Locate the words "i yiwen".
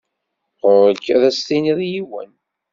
1.81-2.31